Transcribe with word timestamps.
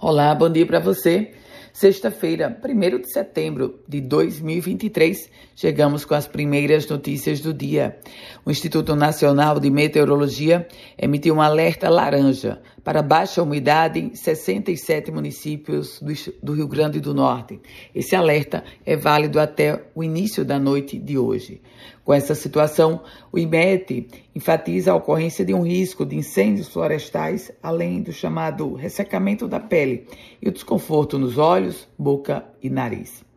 Olá, 0.00 0.34
bom 0.34 0.50
dia 0.50 0.66
para 0.66 0.80
você. 0.80 1.32
Sexta-feira, 1.72 2.58
1 2.62 3.00
de 3.00 3.12
setembro 3.12 3.80
de 3.88 4.00
2023, 4.00 5.30
chegamos 5.54 6.04
com 6.04 6.14
as 6.14 6.26
primeiras 6.26 6.86
notícias 6.88 7.40
do 7.40 7.54
dia. 7.54 7.98
O 8.44 8.50
Instituto 8.50 8.96
Nacional 8.96 9.60
de 9.60 9.70
Meteorologia 9.70 10.66
emitiu 10.98 11.36
um 11.36 11.40
alerta 11.40 11.88
laranja 11.88 12.60
para 12.82 13.02
baixa 13.02 13.42
umidade 13.42 13.98
em 13.98 14.14
67 14.14 15.10
municípios 15.10 16.00
do 16.42 16.52
Rio 16.52 16.66
Grande 16.66 17.00
do 17.00 17.14
Norte. 17.14 17.60
Esse 17.94 18.16
alerta 18.16 18.64
é 18.84 18.96
válido 18.96 19.38
até 19.38 19.84
o 19.94 20.02
início 20.02 20.44
da 20.44 20.58
noite 20.58 20.98
de 20.98 21.18
hoje. 21.18 21.60
Com 22.04 22.14
essa 22.14 22.34
situação, 22.34 23.02
o 23.30 23.38
IMET 23.38 24.08
enfatiza 24.34 24.92
a 24.92 24.96
ocorrência 24.96 25.44
de 25.44 25.54
um 25.54 25.62
risco 25.62 26.04
de 26.04 26.16
incêndios 26.16 26.68
florestais, 26.68 27.52
além 27.62 28.02
do 28.02 28.12
chamado 28.12 28.74
ressecamento 28.74 29.46
da 29.46 29.60
pele 29.60 30.06
e 30.42 30.48
o 30.48 30.52
desconforto 30.52 31.18
nos 31.18 31.38
olhos, 31.38 31.86
boca 31.98 32.44
e 32.62 32.68
nariz. 32.68 33.29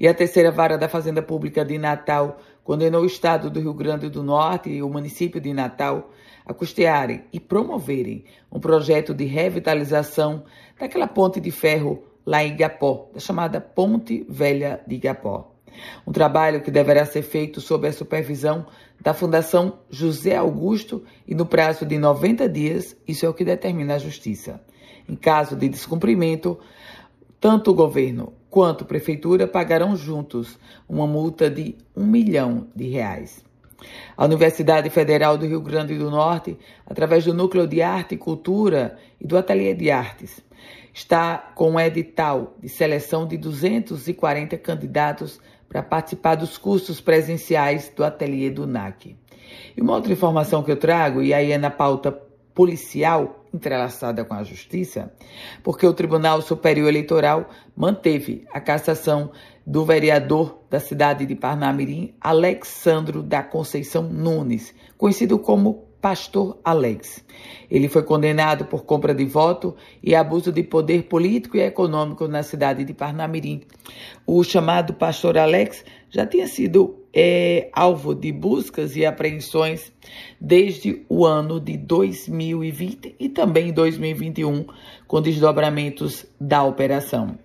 E 0.00 0.08
a 0.08 0.14
terceira 0.14 0.50
vara 0.50 0.78
da 0.78 0.88
Fazenda 0.88 1.20
Pública 1.20 1.62
de 1.62 1.76
Natal 1.76 2.38
condenou 2.64 3.02
o 3.02 3.06
Estado 3.06 3.50
do 3.50 3.60
Rio 3.60 3.74
Grande 3.74 4.08
do 4.08 4.22
Norte 4.22 4.70
e 4.70 4.82
o 4.82 4.88
município 4.88 5.38
de 5.38 5.52
Natal 5.52 6.10
a 6.46 6.54
custearem 6.54 7.24
e 7.30 7.38
promoverem 7.38 8.24
um 8.50 8.58
projeto 8.58 9.12
de 9.12 9.26
revitalização 9.26 10.44
daquela 10.78 11.06
ponte 11.06 11.38
de 11.38 11.50
ferro 11.50 12.02
lá 12.24 12.42
em 12.42 12.52
Igapó, 12.52 13.10
da 13.12 13.20
chamada 13.20 13.60
Ponte 13.60 14.24
Velha 14.26 14.80
de 14.86 14.94
Igapó. 14.94 15.54
Um 16.06 16.12
trabalho 16.12 16.62
que 16.62 16.70
deverá 16.70 17.04
ser 17.04 17.20
feito 17.20 17.60
sob 17.60 17.86
a 17.86 17.92
supervisão 17.92 18.66
da 18.98 19.12
Fundação 19.12 19.80
José 19.90 20.34
Augusto 20.34 21.04
e 21.28 21.34
no 21.34 21.44
prazo 21.44 21.84
de 21.84 21.98
90 21.98 22.48
dias, 22.48 22.96
isso 23.06 23.26
é 23.26 23.28
o 23.28 23.34
que 23.34 23.44
determina 23.44 23.96
a 23.96 23.98
Justiça. 23.98 24.62
Em 25.06 25.14
caso 25.14 25.54
de 25.54 25.68
descumprimento, 25.68 26.58
tanto 27.38 27.70
o 27.70 27.74
governo 27.74 28.32
quanto 28.50 28.84
prefeitura 28.84 29.46
pagarão 29.46 29.96
juntos 29.96 30.58
uma 30.88 31.06
multa 31.06 31.48
de 31.48 31.76
um 31.96 32.04
milhão 32.04 32.66
de 32.74 32.88
reais. 32.88 33.44
A 34.16 34.24
Universidade 34.24 34.90
Federal 34.90 35.38
do 35.38 35.46
Rio 35.46 35.60
Grande 35.60 35.96
do 35.96 36.10
Norte, 36.10 36.58
através 36.86 37.24
do 37.24 37.32
Núcleo 37.32 37.66
de 37.66 37.80
Arte 37.80 38.14
e 38.14 38.18
Cultura 38.18 38.98
e 39.18 39.26
do 39.26 39.38
Ateliê 39.38 39.72
de 39.72 39.90
Artes, 39.90 40.42
está 40.92 41.38
com 41.54 41.70
um 41.70 41.80
edital 41.80 42.54
de 42.60 42.68
seleção 42.68 43.26
de 43.26 43.38
240 43.38 44.58
candidatos 44.58 45.40
para 45.68 45.82
participar 45.82 46.34
dos 46.34 46.58
cursos 46.58 47.00
presenciais 47.00 47.90
do 47.94 48.04
Ateliê 48.04 48.50
do 48.50 48.66
NAC. 48.66 49.16
E 49.76 49.80
uma 49.80 49.94
outra 49.94 50.12
informação 50.12 50.62
que 50.62 50.70
eu 50.70 50.76
trago, 50.76 51.22
e 51.22 51.32
aí 51.32 51.52
é 51.52 51.58
na 51.58 51.70
pauta 51.70 52.12
policial 52.54 53.39
entrelaçada 53.52 54.24
com 54.24 54.34
a 54.34 54.42
justiça, 54.42 55.12
porque 55.62 55.86
o 55.86 55.92
Tribunal 55.92 56.40
Superior 56.42 56.88
Eleitoral 56.88 57.48
manteve 57.76 58.46
a 58.52 58.60
cassação 58.60 59.30
do 59.66 59.84
vereador 59.84 60.58
da 60.70 60.80
cidade 60.80 61.26
de 61.26 61.34
Parnamirim, 61.34 62.14
Alexandro 62.20 63.22
da 63.22 63.42
Conceição 63.42 64.02
Nunes, 64.02 64.74
conhecido 64.96 65.38
como 65.38 65.84
Pastor 66.00 66.58
Alex. 66.64 67.22
Ele 67.70 67.88
foi 67.88 68.02
condenado 68.02 68.64
por 68.64 68.84
compra 68.84 69.14
de 69.14 69.24
voto 69.26 69.76
e 70.02 70.14
abuso 70.14 70.50
de 70.50 70.62
poder 70.62 71.04
político 71.04 71.56
e 71.56 71.60
econômico 71.60 72.26
na 72.26 72.42
cidade 72.42 72.84
de 72.84 72.94
Parnamirim. 72.94 73.62
O 74.26 74.42
chamado 74.42 74.94
Pastor 74.94 75.36
Alex 75.36 75.84
já 76.08 76.26
tinha 76.26 76.46
sido 76.46 76.99
é, 77.12 77.70
alvo 77.72 78.14
de 78.14 78.32
buscas 78.32 78.96
e 78.96 79.04
apreensões 79.04 79.92
desde 80.40 81.04
o 81.08 81.26
ano 81.26 81.60
de 81.60 81.76
2020 81.76 83.16
e 83.18 83.28
também 83.28 83.72
2021, 83.72 84.66
com 85.06 85.20
desdobramentos 85.20 86.26
da 86.40 86.62
operação. 86.62 87.38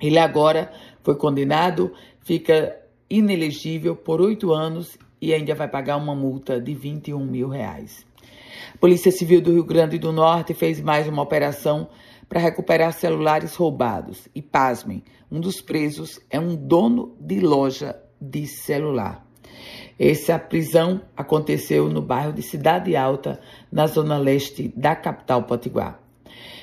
Ele 0.00 0.18
agora 0.18 0.72
foi 1.02 1.14
condenado, 1.14 1.92
fica 2.20 2.76
inelegível 3.08 3.94
por 3.94 4.20
oito 4.20 4.52
anos 4.52 4.98
e 5.20 5.32
ainda 5.32 5.54
vai 5.54 5.68
pagar 5.68 5.96
uma 5.96 6.14
multa 6.14 6.60
de 6.60 6.74
21 6.74 7.24
mil 7.24 7.48
reais. 7.48 8.04
A 8.74 8.78
Polícia 8.78 9.10
Civil 9.12 9.40
do 9.40 9.52
Rio 9.52 9.64
Grande 9.64 9.98
do 9.98 10.12
Norte 10.12 10.54
fez 10.54 10.80
mais 10.80 11.06
uma 11.08 11.22
operação 11.22 11.88
para 12.28 12.40
recuperar 12.40 12.92
celulares 12.92 13.54
roubados. 13.54 14.28
E 14.34 14.42
pasmem, 14.42 15.02
um 15.30 15.40
dos 15.40 15.60
presos 15.60 16.20
é 16.30 16.38
um 16.40 16.56
dono 16.56 17.16
de 17.20 17.40
loja 17.40 17.96
de 18.20 18.46
celular. 18.46 19.26
Essa 19.98 20.38
prisão 20.38 21.00
aconteceu 21.16 21.88
no 21.88 22.02
bairro 22.02 22.32
de 22.32 22.42
Cidade 22.42 22.94
Alta, 22.94 23.40
na 23.72 23.86
zona 23.86 24.18
leste 24.18 24.72
da 24.76 24.94
capital 24.94 25.44
potiguar. 25.44 26.00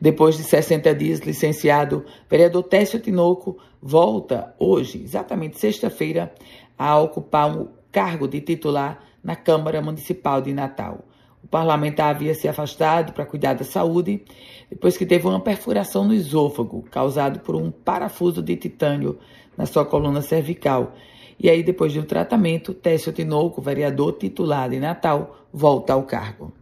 Depois 0.00 0.36
de 0.36 0.42
60 0.42 0.94
dias 0.94 1.20
licenciado, 1.20 2.04
vereador 2.28 2.64
Técio 2.64 3.00
Tinoco 3.00 3.56
volta 3.80 4.54
hoje, 4.58 5.02
exatamente 5.02 5.58
sexta-feira, 5.58 6.34
a 6.76 6.98
ocupar 6.98 7.56
o 7.56 7.70
cargo 7.90 8.28
de 8.28 8.40
titular 8.40 9.00
na 9.22 9.36
Câmara 9.36 9.80
Municipal 9.80 10.42
de 10.42 10.52
Natal. 10.52 11.04
O 11.42 11.46
parlamentar 11.46 12.14
havia 12.14 12.34
se 12.34 12.48
afastado 12.48 13.12
para 13.12 13.24
cuidar 13.24 13.54
da 13.54 13.64
saúde 13.64 14.24
depois 14.68 14.96
que 14.96 15.06
teve 15.06 15.26
uma 15.26 15.40
perfuração 15.40 16.04
no 16.04 16.14
esôfago, 16.14 16.82
causado 16.90 17.40
por 17.40 17.54
um 17.54 17.70
parafuso 17.70 18.42
de 18.42 18.56
titânio 18.56 19.18
na 19.56 19.66
sua 19.66 19.84
coluna 19.84 20.20
cervical. 20.20 20.94
E 21.38 21.50
aí, 21.50 21.62
depois 21.62 21.92
de 21.92 22.00
um 22.00 22.04
tratamento, 22.04 22.74
Técio 22.74 23.12
Tinoco, 23.12 23.60
vereador 23.60 24.12
titular 24.12 24.70
de 24.70 24.78
Natal, 24.78 25.36
volta 25.52 25.92
ao 25.92 26.04
cargo. 26.04 26.52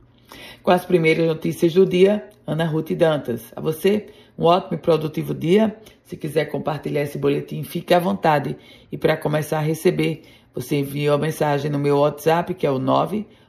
Com 0.62 0.71
as 0.71 0.84
primeiras 0.84 1.27
notícias 1.27 1.75
do 1.75 1.84
dia, 1.84 2.28
Ana 2.47 2.65
Ruth 2.65 2.93
Dantas. 2.93 3.53
A 3.55 3.61
você, 3.61 4.06
um 4.38 4.44
ótimo 4.44 4.75
e 4.75 4.78
produtivo 4.78 5.34
dia. 5.34 5.77
Se 6.05 6.16
quiser 6.16 6.47
compartilhar 6.47 7.03
esse 7.03 7.19
boletim, 7.19 7.62
fique 7.62 7.94
à 7.94 7.99
vontade. 7.99 8.56
E 8.91 8.99
para 8.99 9.16
começar 9.16 9.59
a 9.59 9.62
receber, 9.62 10.22
você 10.55 10.77
envia 10.77 11.12
uma 11.12 11.19
mensagem 11.19 11.71
no 11.71 11.78
meu 11.78 11.99
WhatsApp, 11.99 12.55
que 12.55 12.66
é 12.66 12.71
o 12.71 12.81